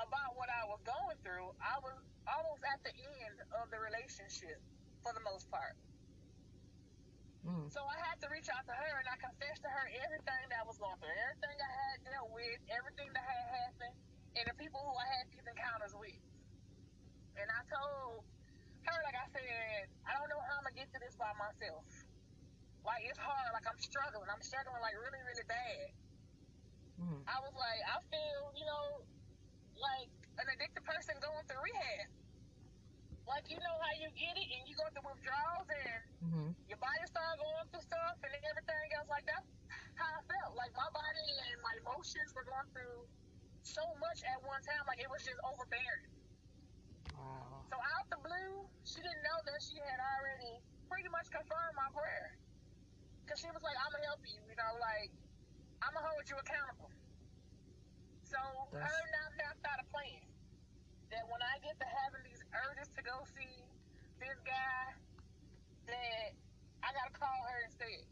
[0.00, 4.56] about what I was going through, I was almost at the end of the relationship
[5.04, 5.76] for the most part.
[7.44, 7.68] Mm.
[7.68, 10.60] So I had to reach out to her and I confessed to her everything that
[10.60, 13.96] I was going through, everything I had dealt with, everything that had happened,
[14.40, 16.20] and the people who I had these encounters with.
[17.40, 18.24] And I told
[18.90, 21.86] her, like I said, I don't know how I'm gonna get to this by myself.
[22.82, 24.26] Like it's hard, like I'm struggling.
[24.26, 25.86] I'm struggling like really, really bad.
[26.98, 27.20] Mm.
[27.28, 28.86] I was like, I feel, you know,
[29.78, 30.10] like
[30.42, 32.08] an addicted person going through rehab.
[33.28, 36.80] Like you know how you get it and you go through withdrawals and hmm your
[36.82, 39.42] body start going through stuff and everything else like that.
[39.94, 40.54] How I felt.
[40.58, 43.06] Like my body and my emotions were going through
[43.62, 46.19] so much at one time, like it was just overbearing.
[47.20, 47.68] Wow.
[47.68, 50.56] So out the blue, she didn't know that she had already
[50.88, 52.34] pretty much confirmed my prayer.
[53.28, 55.12] Cause she was like, I'm gonna help you, you know, like
[55.84, 56.90] I'm gonna hold you accountable.
[58.26, 58.40] So
[58.72, 60.24] That's- her I mapped out a plan
[61.10, 63.54] that when I get to having these urges to go see
[64.18, 64.94] this guy,
[65.86, 66.30] that
[66.82, 68.06] I gotta call her instead.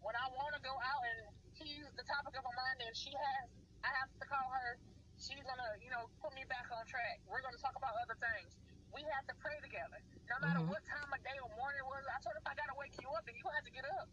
[0.00, 1.20] When I want to go out and
[1.54, 3.46] he's the topic of my mind and she has,
[3.84, 4.78] I have to call her.
[5.20, 7.20] She's gonna, you know, put me back on track.
[7.28, 8.56] We're gonna talk about other things.
[8.96, 10.00] We have to pray together.
[10.32, 10.72] No matter Mhm.
[10.72, 12.96] what time of day or morning it was, I told her if I gotta wake
[12.96, 14.08] you up, then you have to get up.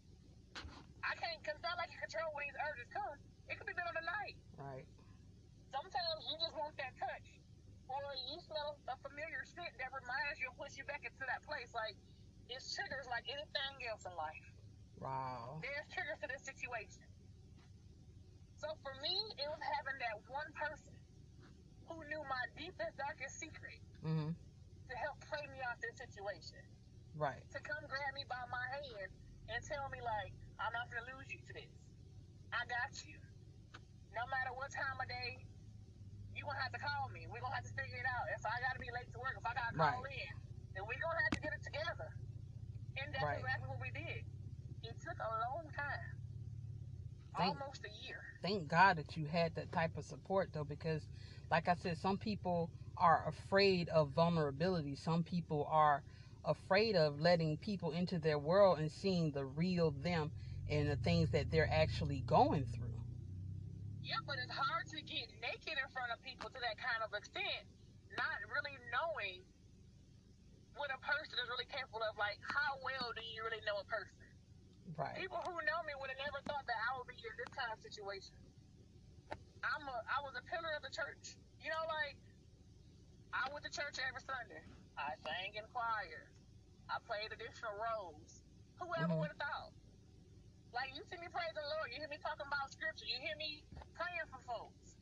[1.00, 3.16] I can't, cause it's not like you control when these urges come.
[3.48, 4.36] It could be middle of the night.
[4.58, 4.86] Right.
[5.72, 7.40] Sometimes you just want that touch.
[7.88, 11.42] Or you smell a familiar scent that reminds you and puts you back into that
[11.42, 11.72] place.
[11.72, 11.96] Like,
[12.50, 14.52] it's triggers like anything else in life.
[15.00, 15.60] Wow.
[15.62, 17.08] There's triggers to this situation.
[18.60, 20.97] So for me, it was having that one person
[21.88, 24.30] who knew my deepest, darkest secret hmm
[24.88, 26.64] to help play me out this situation.
[27.12, 27.44] Right.
[27.52, 29.12] To come grab me by my hand
[29.52, 31.68] and tell me like, I'm not gonna lose you to this.
[32.56, 33.20] I got you.
[34.16, 35.44] No matter what time of day,
[36.32, 37.28] you're gonna have to call me.
[37.28, 38.32] We're gonna have to figure it out.
[38.32, 40.24] If I gotta be late to work, if I gotta call Right.
[40.24, 40.32] in,
[40.72, 42.08] then we're gonna have to get it together.
[42.96, 43.38] And that's Right.
[43.44, 44.24] exactly what we did.
[44.88, 46.16] It took a long time.
[47.36, 48.24] Thank- Almost a year.
[48.42, 51.02] Thank God that you had that type of support though, because
[51.50, 54.94] like I said, some people are afraid of vulnerability.
[54.96, 56.02] Some people are
[56.44, 60.30] afraid of letting people into their world and seeing the real them
[60.68, 63.00] and the things that they're actually going through.
[64.02, 67.12] Yeah, but it's hard to get naked in front of people to that kind of
[67.16, 67.64] extent,
[68.16, 69.42] not really knowing
[70.76, 72.16] what a person is really capable of.
[72.16, 74.17] Like, how well do you really know a person?
[74.98, 75.16] Right.
[75.18, 77.72] People who know me would have never thought that I would be in this kind
[77.72, 78.36] of situation.
[79.64, 81.36] I'm a, I was a pillar of the church.
[81.62, 82.18] You know, like,
[83.32, 84.64] I went to church every Sunday.
[84.98, 86.32] I sang in choir.
[86.90, 88.42] I played additional roles.
[88.80, 89.20] Whoever Mhm.
[89.20, 89.74] would have thought?
[90.72, 91.90] Like, you see me praise the Lord.
[91.92, 93.06] You hear me talking about scripture.
[93.06, 95.00] You hear me praying for folks,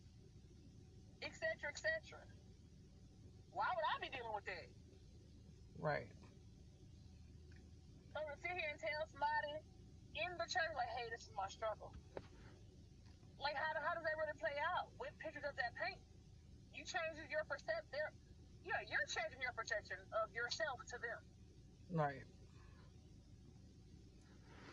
[1.22, 2.26] etc., etc.
[3.52, 4.68] Why would I be dealing with that?
[5.78, 6.08] Right.
[8.14, 9.62] So to sit here and tell somebody
[10.16, 11.92] in the church, like, hey, this is my struggle.
[13.40, 14.88] Like, how, how does that really play out?
[14.96, 16.00] What picture does that paint?
[16.72, 17.84] You changes your perception.
[17.92, 18.10] There.
[18.64, 21.20] Yeah, you're changing your perception of yourself to them.
[21.92, 22.24] Right.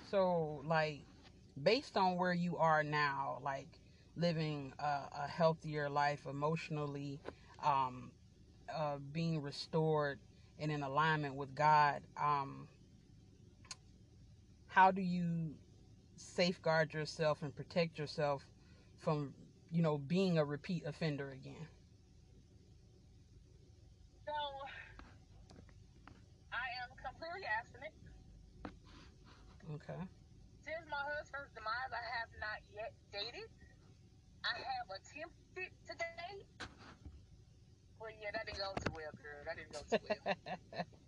[0.10, 1.02] So, like,
[1.62, 3.68] based on where you are now, like
[4.16, 7.20] living a, a healthier life emotionally,
[7.64, 8.12] um,
[8.74, 10.20] uh, being restored
[10.60, 12.68] and in alignment with God, um,
[14.74, 15.54] how do you
[16.18, 18.44] safeguard yourself and protect yourself
[18.98, 19.34] from,
[19.72, 21.68] you know, being a repeat offender again?
[24.26, 24.34] So,
[26.52, 27.94] I am completely abstinent.
[29.76, 30.02] Okay.
[30.66, 33.50] Since my husband's demise, I have not yet dated.
[34.44, 36.48] I have attempted to date.
[38.00, 39.44] Well, yeah, that didn't go too well, girl.
[39.46, 40.36] That didn't go too well.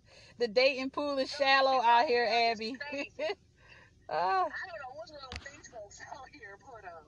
[0.38, 2.76] the dating pool is shallow out here, Abby.
[4.08, 4.44] Ah.
[4.44, 7.02] I don't know what's wrong with these folks out here, but uh,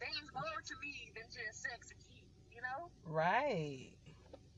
[0.00, 2.88] there's more to me than just sex and heat, you know?
[3.06, 3.90] Right.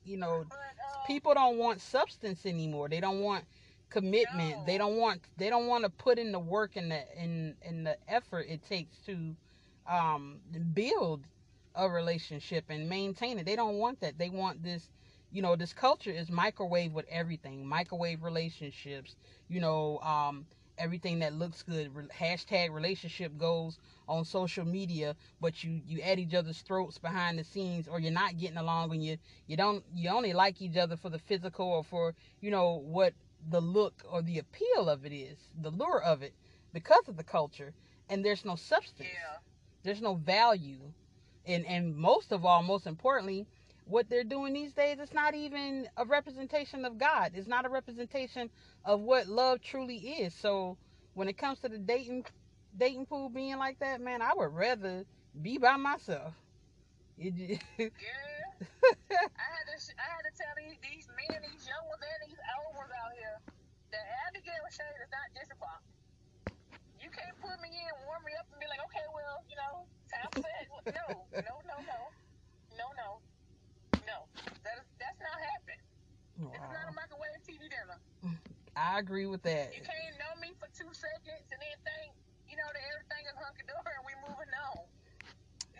[0.04, 2.88] You know, But uh, people don't want substance anymore.
[2.88, 3.44] They don't want
[3.90, 4.58] commitment.
[4.58, 4.64] No.
[4.66, 7.84] They don't want they don't want to put in the work and the in in
[7.84, 9.36] the effort it takes to
[9.88, 10.40] um
[10.74, 11.26] build
[11.74, 13.46] a relationship and maintain it.
[13.46, 14.18] They don't want that.
[14.18, 14.88] They want this
[15.32, 17.64] you know, this culture is microwave with everything.
[17.66, 19.14] Microwave relationships,
[19.48, 20.46] you know, um
[20.80, 21.94] everything that looks good.
[21.94, 27.38] Re- hashtag relationship goes on social media but you you at each other's throats behind
[27.38, 29.16] the scenes or you're not getting along and you
[29.46, 33.14] you don't you only like each other for the physical or for you know what
[33.48, 36.34] the look or the appeal of it is the lure of it
[36.72, 37.72] because of the culture.
[38.08, 39.08] And there's no substance.
[39.12, 39.38] Yeah.
[39.82, 40.92] there's no value.
[41.46, 43.46] And and most of all most importantly
[43.90, 47.70] what they're doing these days it's not even a representation of god it's not a
[47.70, 48.50] representation
[48.86, 50.78] of what love truly is so
[51.14, 52.24] when it comes to the dating
[52.78, 55.04] dating pool being like that man i would rather
[55.42, 56.34] be by myself
[57.18, 57.88] it, j- Yeah.
[59.38, 62.40] I had to, I had to tell these, these men, these young ones, and these
[62.60, 63.38] old ones out here
[63.92, 65.82] that Abigail Shade is not just pop.
[67.00, 69.74] You can't put me in, warm me up, and be like, okay, well, you know,
[70.10, 70.42] time for
[70.92, 72.00] no, no, no, no,
[72.78, 73.10] no, no.
[74.64, 75.82] That that's not happening.
[76.54, 77.98] It's not a microwave TV dinner.
[78.76, 82.12] i agree with that You can't know me for two seconds and then think,
[82.48, 84.84] you know, that everything is hunky dory and we moving on.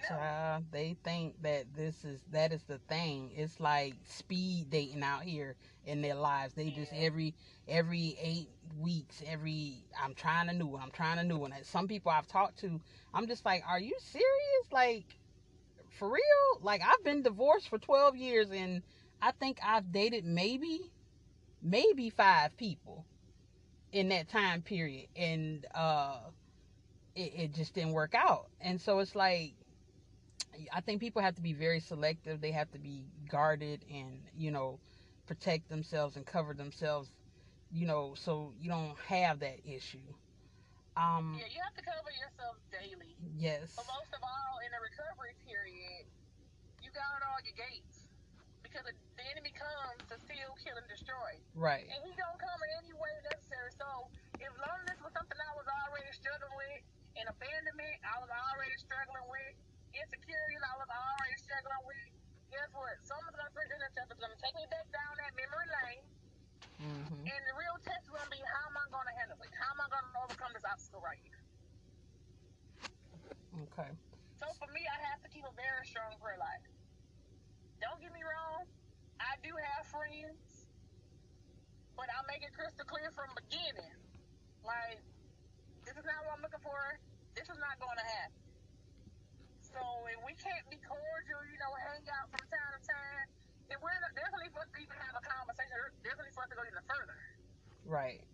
[0.03, 0.17] No.
[0.17, 3.31] Child, they think that this is that is the thing.
[3.37, 6.55] It's like speed dating out here in their lives.
[6.55, 7.35] They just every
[7.69, 10.83] every eight weeks, every I'm trying a new one.
[10.83, 11.53] I'm trying a new one.
[11.63, 12.81] Some people I've talked to,
[13.15, 14.73] I'm just like, are you serious?
[14.73, 15.05] Like,
[16.01, 16.63] for real?
[16.63, 18.83] Like I've been divorced for 12 years, and
[19.23, 20.91] I think I've dated maybe,
[21.63, 23.05] maybe five people
[23.93, 26.21] in that time period, and uh,
[27.15, 28.47] it, it just didn't work out.
[28.61, 29.55] And so it's like
[30.73, 32.41] I think people have to be very selective.
[32.41, 34.79] They have to be guarded and, you know,
[35.27, 37.11] protect themselves and cover themselves,
[37.71, 39.99] you know, so you don't have that issue.
[41.01, 43.17] Um, Yeah, you have to cover yourself daily.
[43.41, 43.73] yes.
[43.73, 46.05] But most of all, in the recovery period,
[46.85, 48.05] you guard all your gates.
[48.61, 51.33] Because the enemy comes to steal, kill, and destroy.
[51.57, 51.89] Right.
[51.89, 53.73] And he don't come in any way necessary.
[53.81, 53.89] So
[54.39, 56.85] if loneliness was something I was already struggling with,
[57.17, 59.55] and abandonment, I was already struggling with.
[59.97, 62.09] Insecurities, I was already struggling with.
[62.55, 62.95] Guess what?
[63.03, 66.05] Some of the unforgiveness stuff is going to take me back down that memory lane.
[66.81, 67.29] Mm-hmm.
[67.29, 69.53] And the real test is to be how am I going to handle it?
[69.61, 71.41] How am I going to overcome this obstacle right here?
[73.69, 73.93] Okay.
[74.41, 76.65] So for me, I have to keep a very strong prayer life.
[77.85, 78.65] Don't get me wrong,
[79.21, 80.65] I do have friends,
[81.97, 83.97] but I make it crystal clear from the beginning.
[84.65, 85.01] Like,
[85.85, 86.81] this is not what I'm looking for.
[87.37, 88.41] This is not going to happen.
[89.65, 93.27] So if we can't be cordial, you know, hang out from time to time,
[93.71, 95.79] then we're definitely for us to even have a conversation.
[96.03, 97.19] Definitely for us to go even further.
[97.87, 98.27] Right.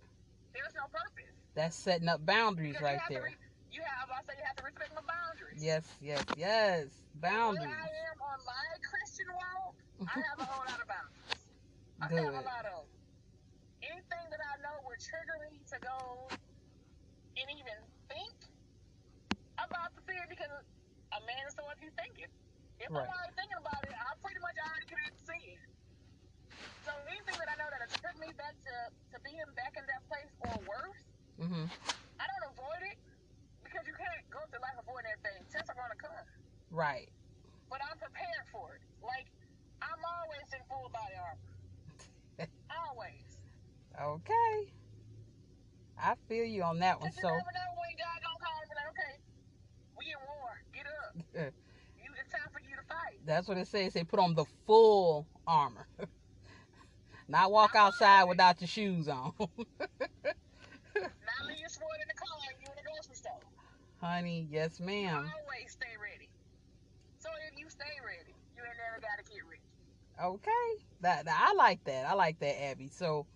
[0.57, 1.37] There's no purpose.
[1.53, 3.29] That's setting up boundaries Because right you there.
[3.29, 5.61] Re- you have, I say, you have to respect my boundaries.
[5.61, 6.89] Yes, yes, yes.
[7.21, 7.69] Boundaries.
[7.69, 9.77] Where I am on my Christian walk,
[10.09, 11.41] I have a whole lot of boundaries.
[12.01, 12.89] I have a lot of
[13.85, 15.99] anything that I know would trigger me to go
[17.37, 18.37] and even think
[19.61, 20.49] about the fear because
[21.13, 22.29] a man is so what he's thinking.
[22.81, 23.09] If Right.
[23.09, 25.59] I'm already thinking about it, I pretty much already committed sin.
[26.85, 28.75] So anything that I know that will trigger me back to,
[29.13, 31.03] to being back in that place or worse,
[31.41, 31.67] Mm-hmm.
[32.21, 32.99] I don't avoid it
[33.65, 35.45] because you can't go through life avoiding everything.
[35.53, 36.27] Tests are gonna come.
[36.71, 37.09] Right.
[37.69, 38.83] but I'm prepared for it.
[39.03, 39.29] Like
[39.83, 41.53] I'm always in full body armor.
[42.89, 43.41] always.
[44.01, 44.73] Okay.
[45.99, 47.11] I feel you on that one.
[47.11, 49.15] Cause you So, never know when God gonna call and be like, okay,
[49.99, 50.53] we in war.
[50.73, 51.55] Get up.
[52.01, 53.16] You, it's time for you to fight.
[53.27, 53.93] That's what it says.
[53.93, 55.87] They put on the full armor.
[57.29, 59.33] Not walk outside without your shoes on.
[59.39, 59.51] Not
[61.49, 63.41] leave your sword in the car you in the grocery store.
[64.01, 65.17] Honey, yes, ma'am.
[65.17, 66.29] Always stay ready.
[67.19, 69.63] So if you stay ready, you ain't never gotta get ready.
[70.23, 70.85] Okay.
[71.01, 72.07] That, that- I like that.
[72.07, 72.89] I like that, Abby.
[72.89, 73.27] So,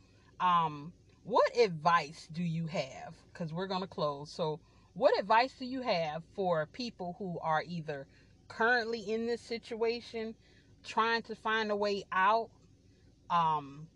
[0.41, 0.93] um,
[1.25, 3.15] what advice do you have?
[3.33, 4.31] Because we're gonna close.
[4.31, 4.61] So,
[4.95, 8.07] what advice do you have for people who are either
[8.51, 10.35] currently in this situation,
[10.85, 12.51] trying to find a way out?
[13.31, 13.89] Um,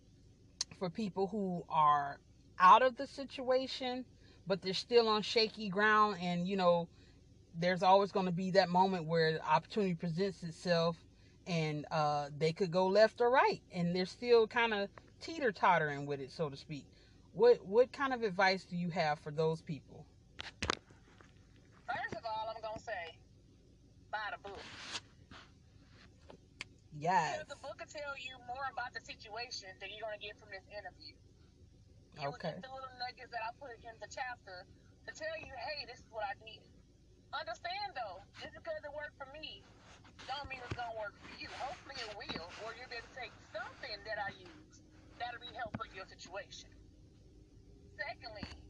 [0.79, 2.19] for people who are
[2.59, 4.05] out of the situation,
[4.47, 6.89] but they're still on shaky ground, and you know,
[7.59, 10.97] there's always going to be that moment where opportunity presents itself
[11.47, 14.91] and uh, they could go left or right, and they're still kind of
[15.21, 16.87] teeter tottering with it, so to speak.
[17.33, 20.07] What what kind of advice do you have for those people?
[21.87, 23.17] First of all, I'm gonna say,
[24.15, 24.71] buy the book.
[26.93, 27.35] Yes.
[27.35, 30.51] Because the book will tell you more about the situation than you're gonna get from
[30.55, 31.19] this interview.
[32.17, 32.55] You will Okay.
[32.55, 34.67] get the little nuggets that I put in the chapter
[35.07, 36.71] to tell you, hey, this is what I need.
[37.33, 39.67] Understand though, just because it worked for me,
[40.27, 41.51] don't mean it's gonna work for you.
[41.57, 44.85] Hopefully it will, or you're going to take something that I use
[45.19, 46.71] that'll be helpful to your situation.
[47.99, 48.61] Secondly,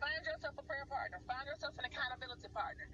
[0.00, 1.20] find yourself a prayer partner.
[1.26, 2.88] Find yourself an accountability partner.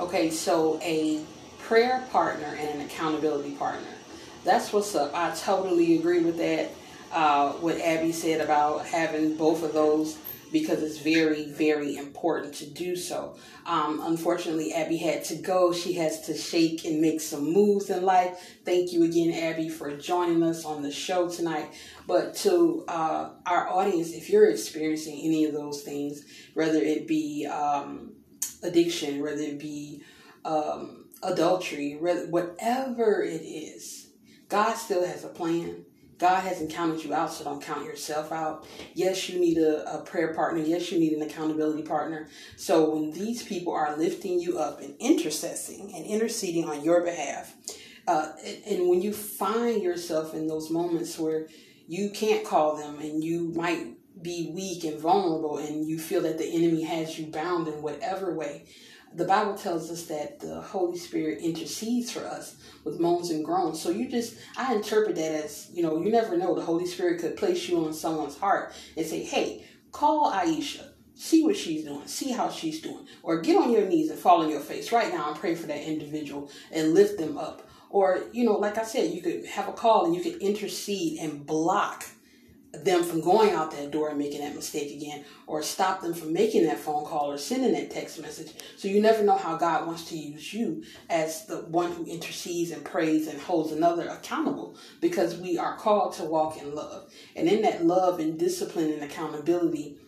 [0.00, 1.24] Okay, so a
[1.60, 3.86] prayer partner and an accountability partner.
[4.42, 5.12] That's what's up.
[5.14, 6.70] I totally agree with that.
[7.12, 10.18] Uh, what Abby said about having both of those
[10.50, 13.36] because it's very, very important to do so.
[13.66, 15.72] Um, unfortunately, Abby had to go.
[15.72, 18.58] She has to shake and make some moves in life.
[18.64, 21.72] Thank you again, Abby, for joining us on the show tonight.
[22.06, 27.46] But to uh, our audience, if you're experiencing any of those things, whether it be
[27.46, 28.12] um,
[28.64, 30.02] addiction, whether it be
[30.44, 34.08] um, adultery, whether, whatever it is,
[34.48, 35.84] God still has a plan.
[36.18, 38.66] God hasn't counted you out, so don't count yourself out.
[38.94, 40.62] Yes, you need a, a prayer partner.
[40.62, 42.28] Yes, you need an accountability partner.
[42.56, 47.54] So when these people are lifting you up and intercessing and interceding on your behalf,
[48.06, 51.48] uh, and, and when you find yourself in those moments where
[51.88, 53.93] you can't call them and you might
[54.24, 58.34] be weak and vulnerable and you feel that the enemy has you bound in whatever
[58.34, 58.64] way,
[59.14, 63.80] the Bible tells us that the Holy Spirit intercedes for us with moans and groans.
[63.80, 66.54] So you just, I interpret that as, you know, you never know.
[66.54, 70.88] The Holy Spirit could place you on someone's heart and say, hey, call Aisha.
[71.14, 72.08] See what she's doing.
[72.08, 73.06] See how she's doing.
[73.22, 75.68] Or get on your knees and fall on your face right now and pray for
[75.68, 77.68] that individual and lift them up.
[77.90, 81.20] Or, you know, like I said, you could have a call and you could intercede
[81.20, 82.04] and block
[82.82, 86.32] them from going out that door and making that mistake again, or stop them from
[86.32, 88.52] making that phone call or sending that text message.
[88.76, 92.70] So you never know how God wants to use you as the one who intercedes
[92.70, 97.10] and prays and holds another accountable because we are called to walk in love.
[97.36, 99.98] And in that love and discipline and accountability,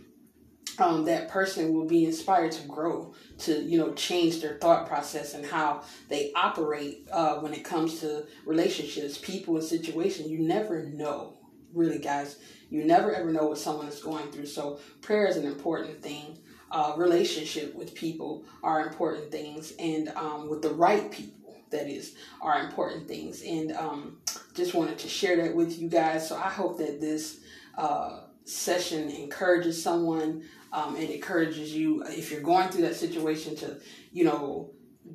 [0.79, 5.35] um, that person will be inspired to grow, to you know change their thought process
[5.35, 10.29] and how they operate uh, when it comes to relationships, people, and situations.
[10.29, 11.39] You never know,
[11.73, 12.37] really, guys.
[12.71, 14.47] You never ever know what someone is going through.
[14.47, 16.39] So prayer is an important thing.
[16.71, 22.15] uh, relationship with people are important things, and um, with the right people, that is,
[22.41, 23.43] are important things.
[23.43, 24.19] And um,
[24.55, 26.29] just wanted to share that with you guys.
[26.29, 27.41] So I hope that this
[27.77, 33.79] uh, session encourages someone um, and encourages you if you're going through that situation to,
[34.13, 34.71] you know,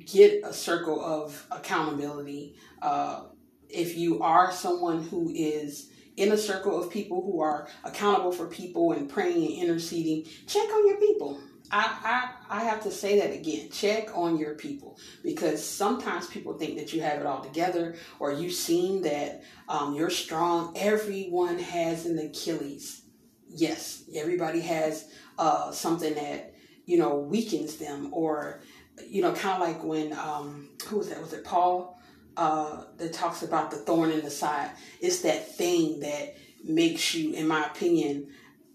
[0.06, 2.56] get a circle of accountability.
[2.82, 3.24] Uh,
[3.68, 8.46] if you are someone who is in a circle of people who are accountable for
[8.46, 11.40] people and praying and interceding, check on your people.
[11.70, 13.70] I, I, I have to say that again.
[13.70, 18.32] Check on your people because sometimes people think that you have it all together or
[18.32, 20.74] you seem that um, you're strong.
[20.76, 23.02] Everyone has an Achilles.
[23.48, 25.08] Yes, everybody has
[25.38, 26.54] uh, something that
[26.84, 28.60] you know weakens them or
[29.06, 31.20] you know kind of like when um, who was that?
[31.20, 31.98] Was it Paul?
[32.34, 34.70] Uh, that talks about the thorn in the side.
[35.00, 38.28] It's that thing that makes you, in my opinion,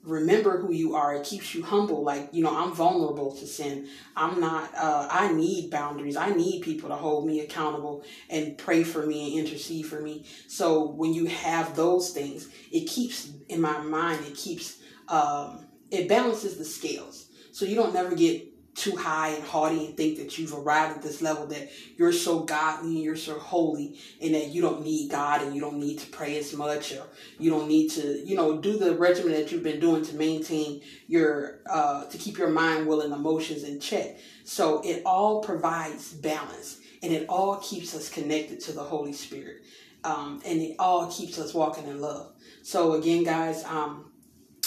[0.03, 1.15] remember who you are.
[1.15, 2.03] It keeps you humble.
[2.03, 3.87] Like, you know, I'm vulnerable to sin.
[4.15, 6.15] I'm not, uh, I need boundaries.
[6.15, 10.25] I need people to hold me accountable and pray for me and intercede for me.
[10.47, 14.77] So when you have those things, it keeps, in my mind, it keeps,
[15.07, 17.27] um, it balances the scales.
[17.51, 18.46] So you don't never get
[18.77, 21.67] too high and haughty and think that you've arrived at this level that
[21.97, 25.59] you're so godly and you're so holy and that you don't need God and you
[25.59, 27.01] don't need to pray as much or
[27.39, 30.81] you don't need to, you know, do the regimen that you've been doing to maintain
[31.07, 34.19] your, uh, to keep your mind, will, and emotions in check.
[34.43, 39.63] So it all provides balance and it all keeps us connected to the Holy Spirit.
[40.03, 42.31] Um, and it all keeps us walking in love.
[42.61, 44.11] So again, guys, um,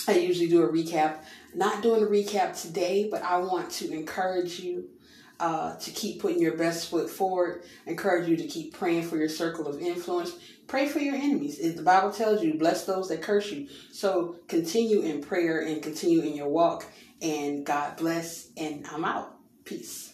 [0.08, 1.18] I usually do a recap
[1.54, 4.88] not doing a recap today, but I want to encourage you
[5.40, 7.62] uh, to keep putting your best foot forward.
[7.86, 10.32] Encourage you to keep praying for your circle of influence.
[10.66, 11.58] Pray for your enemies.
[11.58, 13.68] If the Bible tells you, bless those that curse you.
[13.90, 16.86] So continue in prayer and continue in your walk.
[17.22, 18.50] And God bless.
[18.56, 19.36] And I'm out.
[19.64, 20.09] Peace.